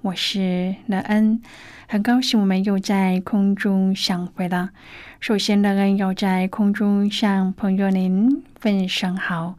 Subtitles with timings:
[0.00, 1.42] 我是乐恩，
[1.88, 4.70] 很高兴我们又在空中相会了。
[5.18, 9.56] 首先，乐恩要在空中向朋友您问声好，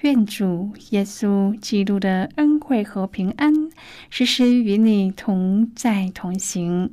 [0.00, 3.52] 愿主耶稣基督的恩惠和平安
[4.08, 6.90] 时时与你同在同行。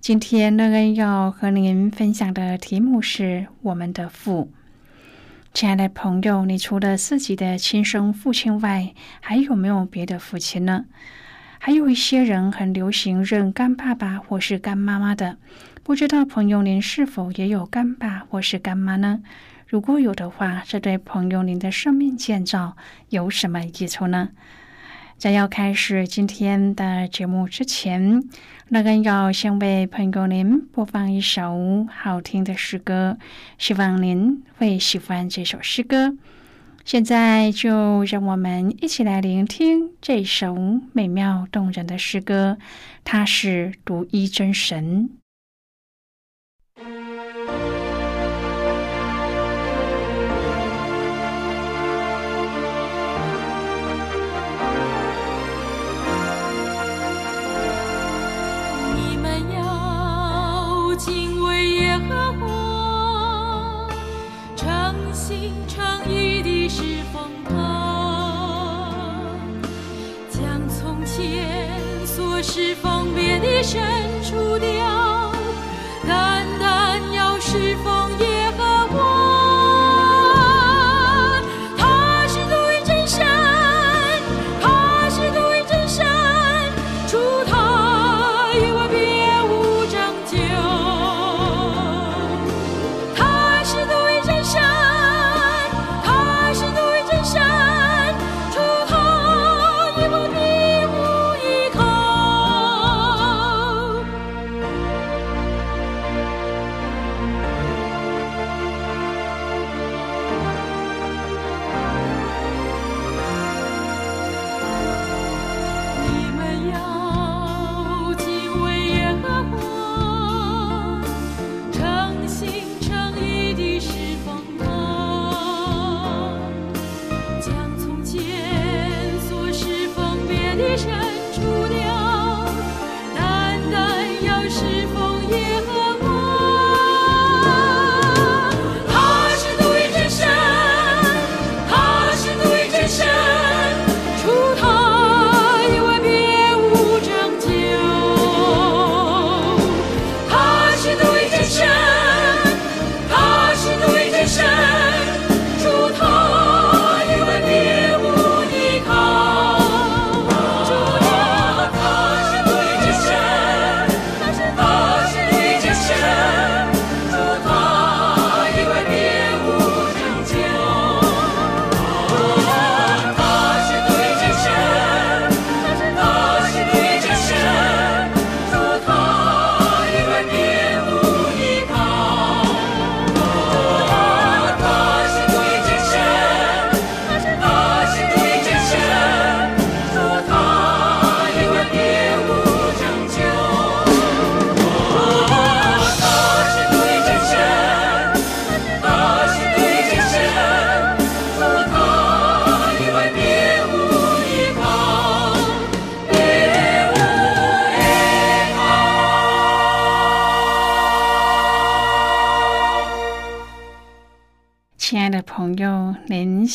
[0.00, 4.50] 今天，乐恩要和您分享的题目是我们的父。
[5.54, 10.86] 亲爱的朋友，你除了自己的亲生父亲外，还有没有别的父亲呢？
[11.62, 15.36] 还有一些人很流行认干爸爸或是干妈妈的，
[15.82, 19.20] 不知道朋友您是否也有干爸或是干妈呢？
[19.66, 22.78] 如果有的话，这对朋友您的生命建造
[23.10, 24.30] 有什么益处呢？
[25.18, 28.22] 在要开始今天的节目之前，
[28.68, 33.18] 那个要先为朋友您播放一首好听的诗歌，
[33.58, 36.16] 希望您会喜欢这首诗歌。
[36.90, 40.56] 现在就让我们一起来聆听这首
[40.92, 42.58] 美妙动人的诗歌，
[43.04, 45.08] 它是独一真神。
[72.52, 73.80] 是分别的深
[74.24, 75.09] 处的。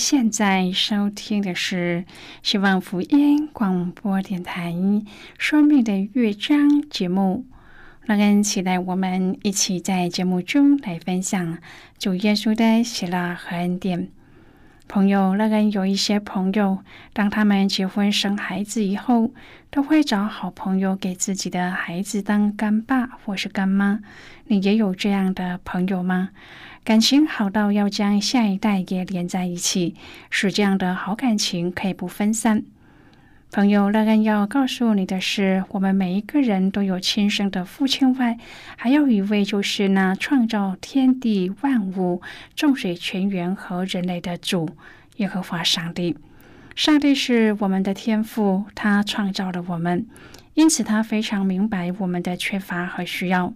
[0.08, 2.06] 现在收听的是
[2.44, 4.72] 希望福音广播电台
[5.40, 7.48] 《生命的乐章》节目。
[8.04, 11.58] 让人期待我们一起在节目中来分享
[11.98, 14.10] 主耶稣的喜乐和恩典。
[14.88, 19.32] 朋友，那人有一些朋友，当他们结婚生孩子以后，
[19.72, 24.02] 都会找好朋友给自己的孩子当干爸或是干妈。
[24.46, 26.30] 你也有这样的朋友吗？
[26.86, 29.96] 感情好到要将下一代也连在一起，
[30.30, 32.64] 使这样的好感情可以不分散。
[33.52, 38.38] 朋友，乐恩要告诉你的是，我们每一个人都有亲生的父亲外，
[38.78, 42.22] 还有一位就是那创造天地万物、
[42.56, 44.70] 众水泉源和人类的主——
[45.18, 46.16] 耶和华上帝。
[46.76, 50.06] 上帝是我们的天父，他创造了我们，
[50.54, 53.56] 因此他非常明白我们的缺乏和需要。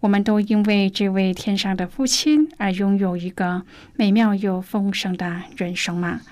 [0.00, 3.62] 我们都因为这位天上的父亲而拥有一个
[3.96, 6.22] 美妙又丰盛的人生吗？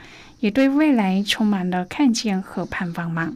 [0.40, 3.34] 也对未来充满了看见和盼望吗？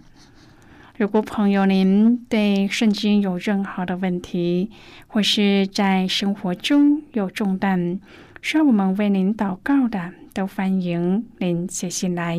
[0.97, 4.71] 如果朋友您对圣经有任何的问题，
[5.07, 8.01] 或是在生活中有重担
[8.41, 12.39] 需要我们为您祷告的，都欢迎您写信来。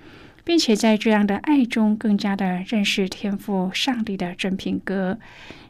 [0.43, 5.19] 并且在这样的爱中，更加的认识天赋上帝的真品格，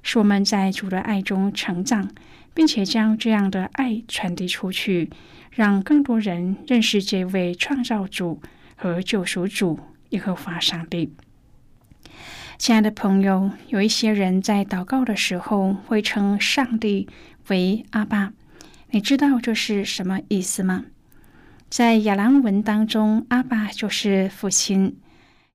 [0.02, 2.10] 使我们在主的爱中成长，
[2.54, 5.10] 并且将这样的爱传递出去，
[5.52, 8.42] 让更多人认识这位创造主
[8.76, 9.80] 和救赎主
[10.10, 11.14] 耶和华上帝。
[12.58, 17.08] 亲爱的朋友，有一些人在祷告的时候会称上帝
[17.48, 18.34] 为阿爸，
[18.92, 20.86] 你知道这是什么意思吗？
[21.72, 24.98] 在亚兰文当中，阿爸就是父亲。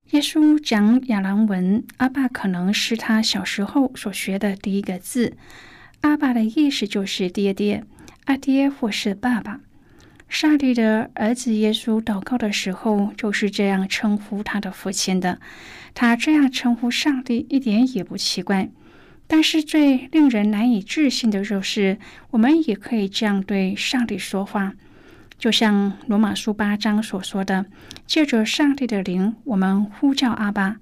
[0.09, 5.37] 耶稣讲亚兰文，阿爸可能是他小时候所学的第一个字。
[6.01, 7.83] 阿爸的意思就是爹爹、
[8.25, 9.59] 阿爹或是爸爸。
[10.27, 15.39] 上帝的儿子耶稣祷告的时候就是这样称呼他的父亲的。
[15.93, 18.71] 他这样称呼上帝一点也不奇怪。
[19.27, 21.99] 但是最令人难以置信的就是，
[22.31, 24.73] 我们也可以这样对上帝说话。
[25.37, 27.67] 就像罗马书八章所说的，
[28.07, 30.77] 借着上帝的灵，我们呼叫阿爸，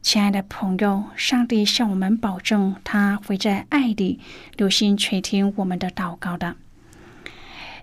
[0.00, 4.20] 亲爱的朋友，上帝向我们保证，他会在爱里
[4.56, 6.56] 留心垂听我们的祷告的。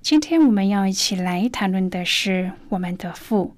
[0.01, 3.55] 今天我们要一起来谈论的是我们的父，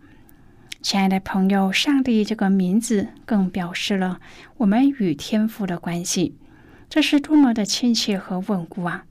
[0.82, 4.20] 亲爱的朋友，上帝这个名字更表示了
[4.58, 6.36] 我们与天父的关系，
[6.90, 9.06] 这是多么的亲切和稳固啊！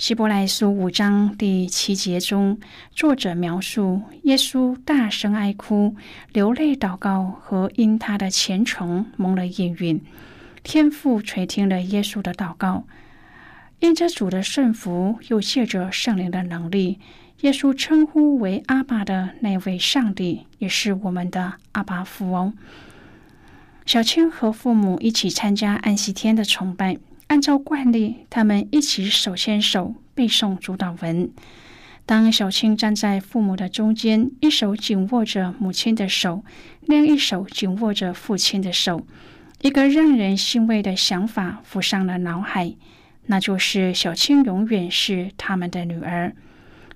[0.00, 2.58] 希伯来书五章第七节中，
[2.90, 5.94] 作者描述耶稣大声哀哭、
[6.32, 10.00] 流泪祷告，和因他的虔诚蒙了应允。
[10.62, 12.84] 天父垂听了耶稣的祷告，
[13.80, 16.98] 因着主的顺服，又借着圣灵的能力，
[17.42, 22.54] 耶稣称呼为阿爸的那位上帝，也是我们的阿爸父哦。
[23.84, 26.96] 小青和父母一起参加安息天的崇拜。
[27.30, 31.30] 按照惯例，他们一起手牵手背诵主祷文。
[32.04, 36.44] 当小青站在父母的中间，一手紧握着母亲的手，
[36.80, 39.06] 另一手紧握着父亲的手，
[39.60, 42.74] 一个让人欣慰的想法浮上了脑海，
[43.26, 46.34] 那就是小青永远是他们的女儿。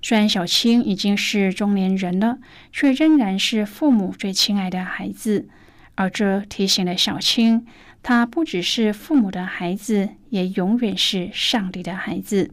[0.01, 2.39] 虽然小青已经是中年人了，
[2.73, 5.47] 却仍然是父母最亲爱的孩子，
[5.95, 7.65] 而这提醒了小青。
[8.07, 12.51] 他不只是父母的孩子，也永远是上帝的孩子。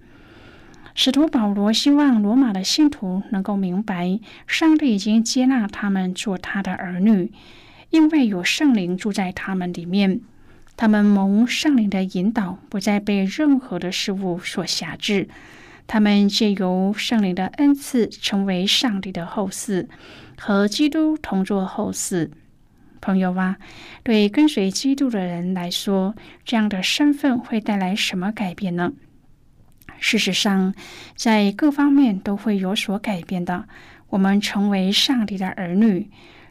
[0.94, 7.30] 使徒保罗希望罗马的信徒能够明白，上帝已经接纳他们做他的儿女，
[7.90, 10.23] 因为有圣灵住在他们里面。
[10.75, 15.28] 他们蒙圣灵的引导，不再被任何的事物所辖制。
[15.87, 19.87] 他们借由圣灵的恩赐，成为上帝的后嗣，
[20.38, 22.30] 和基督同作后嗣。
[23.02, 23.59] 朋友啊，
[24.02, 26.14] 对跟随基督的人来说，
[26.47, 28.92] 这样的身份会带来什么改变呢？
[29.99, 30.75] 事实上，
[31.14, 33.66] 在各方面都会有所改变的。
[34.09, 36.11] 我们成为上帝的儿女，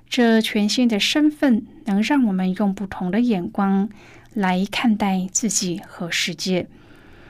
[0.10, 3.90] 这全新的身份能让我们用不同的眼光
[4.34, 6.68] 来看待自己和世界。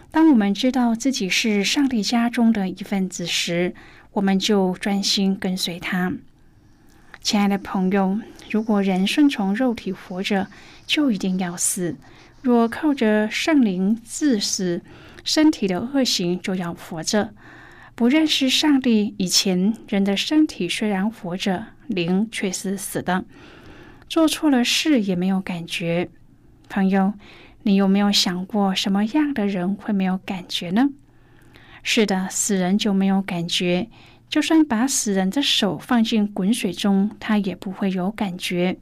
[0.10, 3.74] 当我们知道自己是上帝家中的一份子时，
[4.14, 6.12] 我们就专心跟随他。
[7.22, 10.48] 亲爱的朋友，如果人顺从肉体活着，
[10.88, 11.96] 就一定要死；
[12.42, 14.82] 若靠着圣灵自死，
[15.24, 17.34] 身体的恶行就要活着。
[17.94, 23.24] 不认识上帝以前，人的身体虽然活着，灵却是死的。
[24.10, 26.10] 做错了事也没有感觉。
[26.68, 27.14] 朋友，
[27.62, 30.90] 你有没有想过，什么样的人会没有感觉呢？
[31.84, 33.90] 是的，死人就没有感觉。
[34.32, 38.78] 就算把死人的手放进滚水中，他也不会有感觉。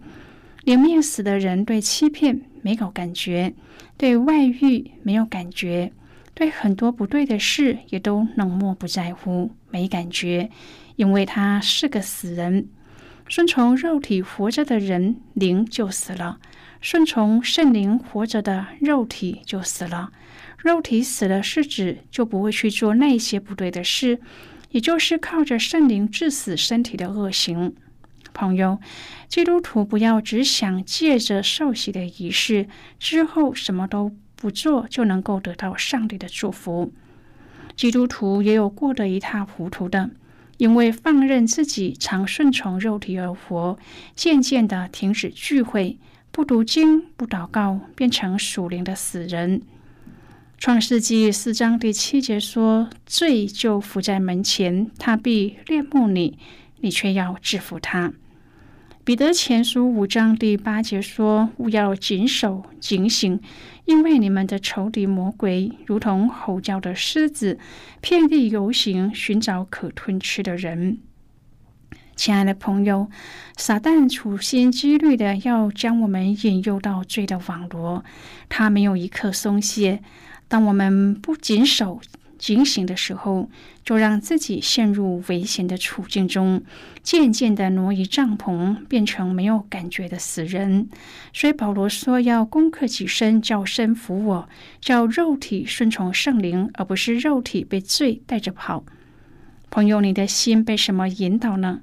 [0.63, 3.55] 连面死的人对欺骗没有感觉，
[3.97, 5.91] 对外遇没有感觉。
[6.35, 10.51] 对很多不对的事也都冷漠不在乎，没感觉，
[10.95, 12.69] 因为他是个死人。
[13.27, 16.37] 顺从肉体活着的人，灵就死了；
[16.79, 20.11] 顺从圣灵活着的肉体就死了。
[20.57, 24.19] 肉体死了是指就不会去做那些不对的事，
[24.71, 27.75] 也就是靠着圣灵致死身体的恶行。
[28.33, 28.79] 朋友，
[29.27, 32.67] 基督徒不要只想借着受洗的仪式
[32.99, 34.15] 之后什么都。
[34.41, 36.93] 不做就能够得到上帝的祝福。
[37.75, 40.11] 基督徒也有过得一塌糊涂的，
[40.55, 43.77] 因为放任自己常顺从肉体而活，
[44.15, 45.97] 渐渐的停止聚会，
[46.31, 49.61] 不读经，不祷告，变成属灵的死人。
[50.59, 56.37] 创世纪四章第七节说：“罪就伏在门前，他必恋慕你，
[56.81, 58.11] 你却要制服他。”
[59.05, 63.39] 彼得前书五章第八节说：“勿要谨守警醒。”
[63.85, 67.57] 因为你们的仇敌魔鬼如同吼叫的狮子，
[68.01, 70.97] 遍地游行，寻找可吞吃的人。
[72.17, 73.09] 亲爱的朋友，
[73.55, 78.03] 撒旦处心积虑的要将我们引诱到罪的网罗，
[78.49, 80.03] 他没有一刻松懈。
[80.49, 82.01] 当我们不谨守，
[82.37, 83.49] 警醒的时候，
[83.83, 86.63] 就让自己陷入危险的处境中，
[87.03, 90.89] 渐渐的挪移帐篷，变成没有感觉的死人。
[91.33, 94.49] 所以保罗说要攻克己身，叫身服我，
[94.81, 98.83] 叫肉体顺从圣灵，而不是肉体被罪带着跑。
[99.69, 101.81] 朋友，你的心被什么引导呢？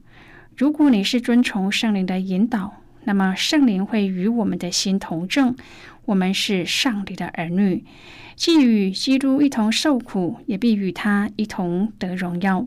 [0.57, 5.55] 如果你是遵从圣灵的引导，那么圣灵会与我们的心同证，
[6.07, 7.85] 我们是上帝的儿女。
[8.35, 12.67] 既与基督一同受苦，也必与他一同得荣耀。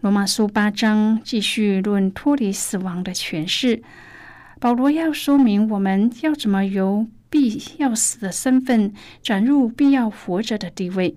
[0.00, 3.82] 罗马书八章继续论脱离死亡的诠释。
[4.58, 11.16] 保罗要说明我们要怎么由必要死的身份转入必要活着的地位。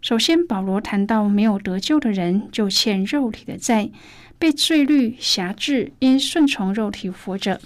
[0.00, 3.90] 首先，保罗谈到没有得救的人就欠肉体的债，
[4.38, 7.60] 被罪律辖制，因顺从肉体活着。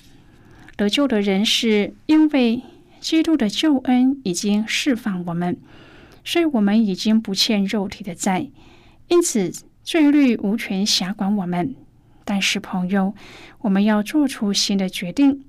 [0.76, 2.64] 得救的人是因为。
[3.04, 5.58] 基督的救恩已经释放我们，
[6.24, 8.48] 所以我们已经不欠肉体的债，
[9.08, 11.76] 因此罪律无权辖管我们。
[12.24, 13.14] 但是，朋友，
[13.58, 15.44] 我们要做出新的决定，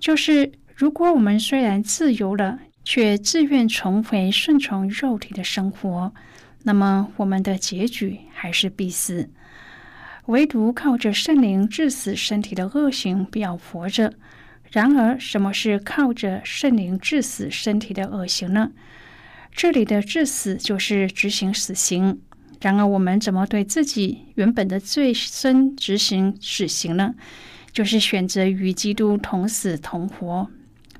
[0.00, 6.12] 就是如果我们虽然自由了，却自愿重回顺从肉体的生活，
[6.64, 9.30] 那么我们的结局还是必死。
[10.26, 14.14] 唯独靠着圣灵致死身体的恶行，不要活着。
[14.74, 18.72] 然而，什么是靠着圣灵致死身体的恶行呢？
[19.52, 22.20] 这里的致死就是执行死刑。
[22.60, 27.14] 然而，我们怎么对自己原本的罪身执行死刑呢？
[27.70, 30.50] 就是选择与基督同死同活。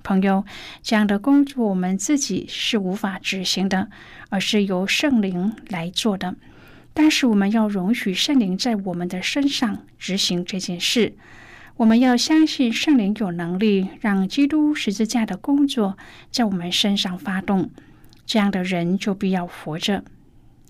[0.05, 0.45] 朋友，
[0.81, 3.89] 这样的工作我们自己是无法执行的，
[4.29, 6.37] 而是由圣灵来做的。
[6.93, 11.17] 但是，我们要容许圣灵在我们的身上执行这件事。
[11.77, 15.99] 我们要相信圣灵有能力让基督十字架的工作
[16.31, 17.69] 在我们身上发动，
[18.25, 20.05] 这样的人就必要活着。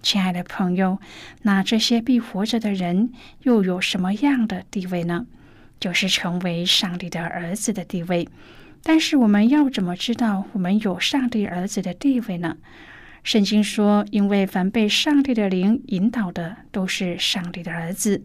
[0.01, 0.99] 亲爱的朋友，
[1.43, 5.27] 那这些必活着的人又有什么样的地位呢？
[5.79, 8.27] 就是成为上帝的儿子的地位。
[8.83, 12.57] 但是我们要怎么知道我们有上帝儿子的地位呢？
[13.23, 18.25] 圣经说：“因为凡被上帝的灵引导的，都是上帝的儿子。”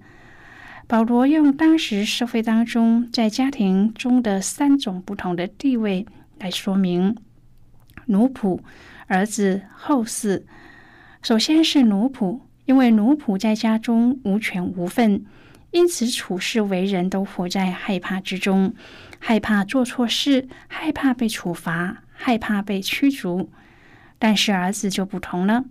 [0.89, 6.03] 保罗用当时社会当中在家庭中的三种不同的地位
[6.39, 7.15] 来说明
[8.07, 8.59] 奴仆、
[9.05, 10.41] 儿子、后嗣。
[11.21, 15.23] 首先是奴仆，因为奴仆在家中无权无份，
[15.69, 18.73] 因此处事为人都活在害怕之中，
[19.19, 23.51] 害怕做错事，害怕被处罚，害怕被驱逐。
[24.17, 25.65] 但是儿子就不同了，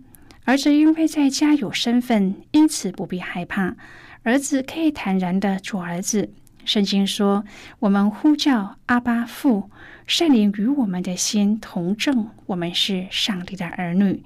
[0.45, 3.75] 儿子因为在家有身份，因此不必害怕。
[4.23, 6.29] 儿子可以坦然的做儿子。
[6.65, 7.45] 圣经说
[7.79, 9.71] ：“我们呼叫阿巴父，
[10.05, 14.23] 圣灵与我们的心同证，我们是上帝的儿女。”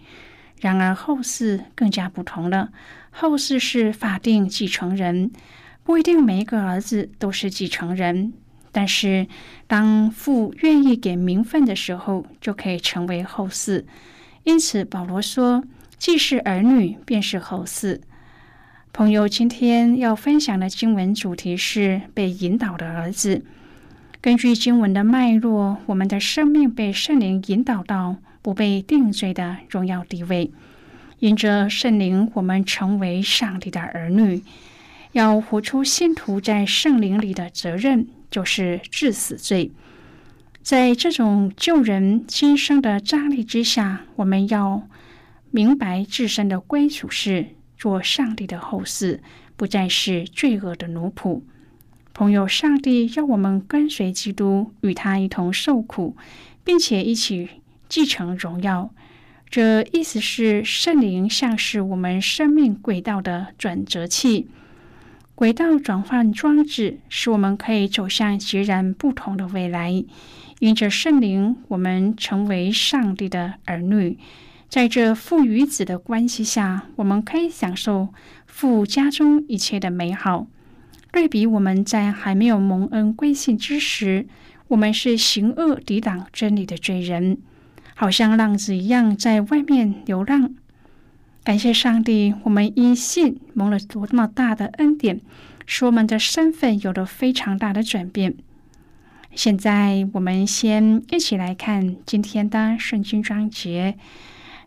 [0.59, 2.69] 然而后世更加不同了，
[3.12, 5.31] 后世是法定继承人，
[5.83, 8.33] 不一定每一个儿子都是继承人。
[8.71, 9.27] 但是
[9.67, 13.85] 当父愿意给名分的时候，就可以成为后嗣。
[14.43, 15.63] 因此保罗说
[15.97, 18.01] ：“既是儿女，便是后嗣。”
[18.95, 23.43] 朋友，今天要分享的经文主题是被引导的儿子。
[24.21, 30.51] 根据经文的脉络，我们的生命被圣灵引导到不被定罪的荣耀地位。
[31.17, 34.43] 因着圣灵，我们成为上帝的儿女。
[35.13, 39.71] 要活出信徒在圣灵里的责任，就是治死罪。
[40.62, 44.88] 在这种救人今生的张力之下，我们要
[45.50, 47.47] 明白自身的归属是。
[47.84, 49.20] 做上帝的后嗣，
[49.58, 51.42] 不再是罪恶的奴仆。
[52.13, 56.16] 朋友，上帝要我们跟随基督，与他一同受苦，
[56.63, 57.50] 并且一起
[57.90, 58.90] 继承荣耀。
[59.50, 64.48] 这意思是，圣灵像是我们生命轨道的转折器，
[65.36, 69.92] 轨道转换装置，使我们可以走向截然不同的未来。
[70.60, 74.18] 因着圣灵，我们成为上帝的儿女。
[74.74, 78.10] 在这父与子的关系下，我们可以享受
[78.48, 80.48] 父家中一切的美好。
[81.12, 84.25] 对比我们在还没有蒙恩归信之时，
[84.70, 87.38] 我们是行恶抵挡真理的罪人，
[87.94, 90.56] 好像浪子一样在外面流浪。
[91.44, 95.22] 感谢上帝，我们因信蒙了多么大的恩典，
[95.68, 98.34] 使我们的身份有了非常大的转变。
[99.36, 104.00] 现在，我们先一起来看今天的圣经章节。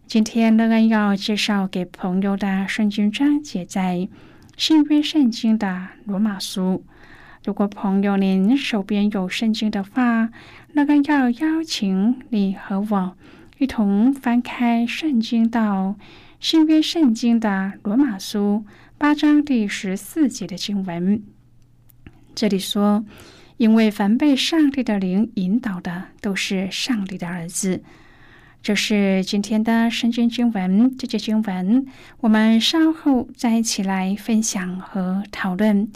[0.09, 4.09] 今天乐恩要介绍给朋友的圣经章节在
[4.57, 6.85] 新约圣经的罗马书。
[7.45, 10.31] 如果朋友您手边有圣经的话，
[10.73, 13.17] 乐恩要邀请你和我
[13.59, 15.97] 一同翻开圣经到
[16.39, 18.65] 新约圣经的罗马书
[18.97, 21.21] 八章第十四节的经文。
[22.33, 23.05] 这里说
[23.59, 27.83] ：“因为凡被上帝的灵引导的，都是上帝的儿子。”
[28.67, 31.87] 这是今天的圣经经文，这节经文
[32.19, 35.89] 我们稍后再一起来分享和讨论。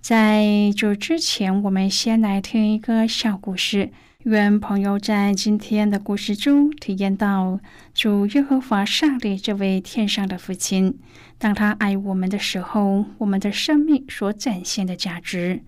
[0.00, 3.90] 在这之前，我们先来听一个小故事。
[4.22, 7.58] 愿朋友在今天的故事中体验到
[7.92, 10.96] 主耶和华上帝这位天上的父亲，
[11.36, 15.62] 当他爱我们的时候，我们的生命所展现的价值。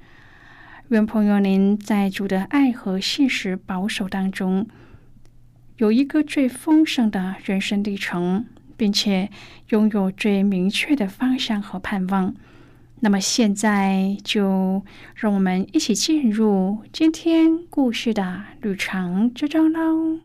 [0.90, 4.68] 愿朋友您在主的爱和信实保守当中。
[5.80, 8.44] 有一个最丰盛的人生历程，
[8.76, 9.30] 并且
[9.70, 12.34] 拥有最明确的方向和盼望。
[13.00, 20.20] 那么，现在就让我们一起进入今天故事的旅程之中喽。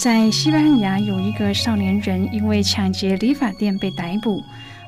[0.00, 4.40] 在西班牙，有一个少年人因为抢劫理发店被逮捕，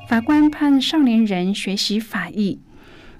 [0.07, 2.61] 法官判少年人学习法医。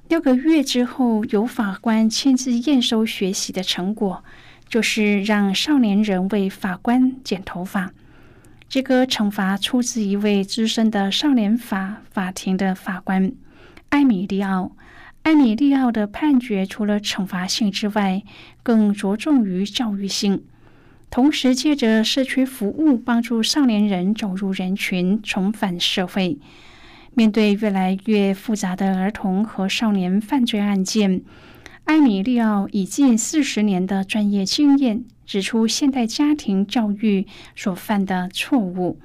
[0.08, 4.24] 六个月之后，由法官亲自验收学习的成果，
[4.70, 7.91] 就是让少年人为法官剪头发。
[8.70, 13.32] 这个惩罚出自一位资深的少年法法庭的法官
[13.89, 14.76] 艾米利奥。
[15.24, 18.22] 艾米利奥的判决除了惩罚性之外，
[18.62, 20.44] 更着重于教育性，
[21.10, 26.38] 同时借着社区服务，帮助少年人走入人群，重返社会。
[27.17, 31.21] 面对越来越复杂的儿童和少年犯罪案件，
[31.86, 37.25] 埃米利奥以近四十年的专业经验，指出现代家庭教育
[37.56, 38.99] 所犯的错误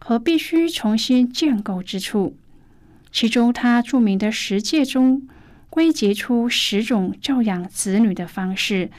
[0.00, 2.36] 和必须重新建构之处。
[3.12, 5.28] 其中，他著名的十诫中
[5.70, 8.90] 归结出十种教养子女的方式，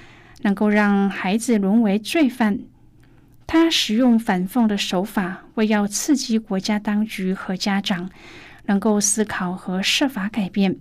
[0.44, 2.60] 能够让孩子沦为罪犯。
[3.46, 8.10] 他使用反讽的手法，为要刺激国家当局和家长。
[8.66, 10.78] 能够思考和设法改变，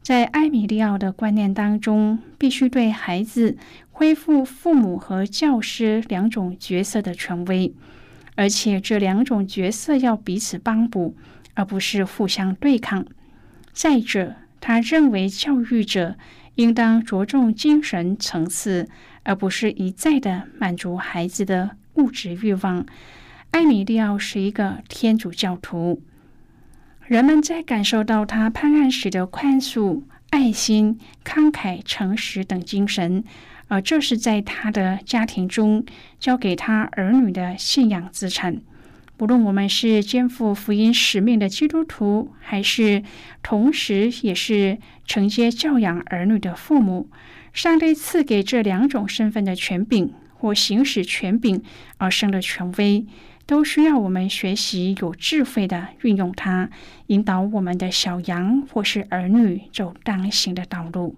[0.00, 3.56] 在埃米利奥的观念当中，必须对孩子
[3.90, 7.74] 恢复父母和教师两种角色的权威，
[8.34, 11.14] 而且这两种角色要彼此帮补，
[11.54, 13.06] 而不是互相对抗。
[13.72, 16.16] 再者，他认为教育者
[16.56, 18.88] 应当着重精神层次，
[19.22, 22.84] 而不是一再的满足孩子的物质欲望。
[23.52, 26.02] 埃米利奥是一个天主教徒。
[27.06, 33.24] 人们在感受到他判案时的宽恕、爱心、慷慨、诚实等精神，
[33.66, 35.84] 而这是在他的家庭中
[36.20, 38.62] 交给他儿女的信仰资产。
[39.18, 43.02] 无论我们是肩负福音使命的基督徒，还是
[43.42, 47.10] 同时也是承接教养儿女的父母，
[47.52, 51.62] 上帝赐给这两种身份的权柄或行使权柄
[51.98, 53.04] 而生的权威。
[53.46, 56.70] 都需要我们学习有智慧的运用它，
[57.08, 61.16] 引导我们的小羊或是儿女走当行的道路。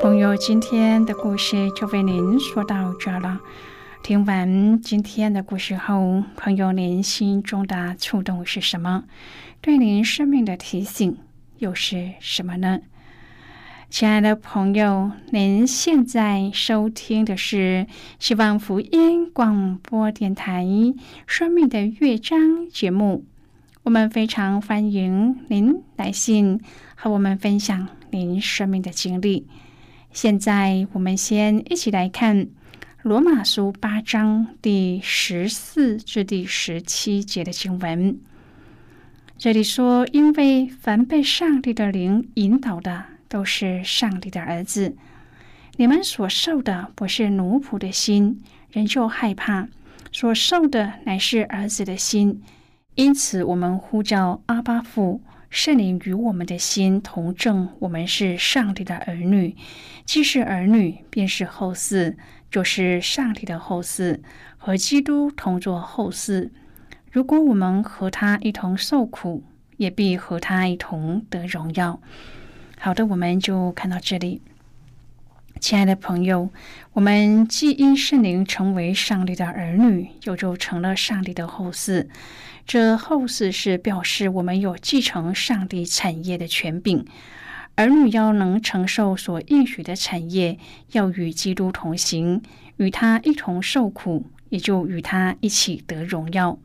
[0.00, 3.40] 朋友，今天的故事就为您说到这了。
[4.02, 9.04] 听完今天的故事后，朋友您心中的触动是什么？
[9.60, 11.18] 对您生命的提醒
[11.58, 12.80] 又是什么呢？
[13.92, 17.86] 亲爱的朋友，您现在收听的是
[18.18, 20.64] 希望福音广播电台
[21.26, 23.26] 《生命的乐章》节目。
[23.82, 26.58] 我们非常欢迎您来信
[26.94, 29.46] 和我们分享您生命的经历。
[30.10, 32.46] 现在，我们先一起来看
[33.02, 38.18] 《罗马书》八章第十四至第十七节的经文。
[39.36, 44.94] 这里说：“因为凡被上帝的灵引导的。”都是上帝的儿子，
[45.78, 49.68] 你们所受的不是奴仆的心，仍旧害怕；
[50.12, 52.42] 所受的乃是儿子的心。
[52.94, 59.56] 因此，我们呼叫阿巴父，圣灵与我们的心同证，我们是上帝的儿女。
[60.04, 62.14] 既是儿女，便是后嗣，
[62.50, 64.20] 就是上帝的后嗣，
[64.58, 66.50] 和基督同作后嗣。
[67.10, 69.42] 如果我们和他一同受苦，
[69.78, 71.98] 也必和他一同得荣耀。
[72.84, 74.42] 好的，我们就看到这里，
[75.60, 76.50] 亲爱的朋友，
[76.94, 82.08] 我们既因圣灵成为上帝的儿女，又就成了上帝的后嗣。
[82.66, 87.06] 这后嗣是表示我们有继承上帝产业的权柄。
[87.76, 90.58] 儿女要能承受所应许的产业，
[90.90, 92.42] 要与基督同行，
[92.78, 96.58] 与他一同受苦，也就与他一起得荣耀。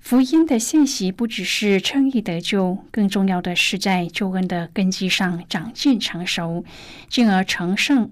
[0.00, 6.64] 福音的信息不只是称义得救，更重要的是在救恩的根基上长进成熟，
[7.08, 8.10] 进而成圣。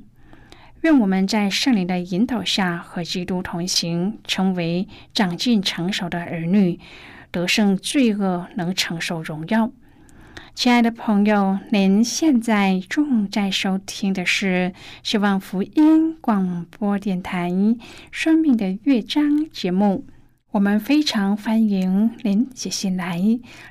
[0.83, 6.79] 愿我们在圣灵的引导下和基督同行，成为长进成熟的儿女，
[7.33, 9.73] 得胜罪恶，能承受荣耀。
[10.55, 14.73] 亲爱的朋友，您现在正在收听的是
[15.03, 17.51] 希望福音广播电台
[18.13, 20.05] 《生命的乐章》节目。
[20.59, 23.23] 我们非常欢迎您写信来，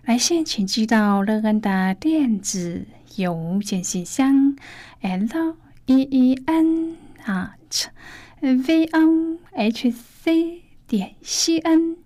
[0.05, 2.85] 来信请寄到乐恩的电子
[3.17, 4.55] 邮件信箱
[5.01, 6.95] ：l e e n
[7.25, 7.87] at
[8.39, 11.97] v o h c 点 c n。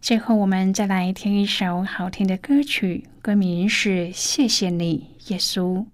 [0.00, 5.84] 最后，我们再来听一首好听的歌曲，歌名是《谢谢你，耶稣》。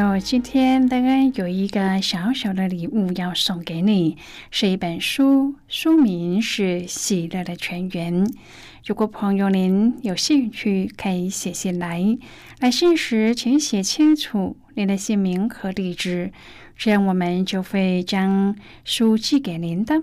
[0.00, 4.16] 友，今天德恩有一个小小的礼物要送给你，
[4.50, 8.26] 是一本书，书名是《喜乐的泉源》。
[8.86, 12.16] 如果朋友您有兴趣，可以写信来。
[12.60, 16.32] 来信时，请写清楚您的姓名和地址，
[16.78, 20.02] 这样我们就会将书寄给您的。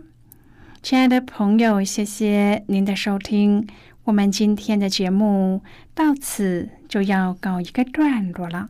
[0.83, 3.67] 亲爱的朋友，谢谢您的收听。
[4.03, 5.63] 我们今天的节目
[5.95, 8.69] 到此就要告一个段落了。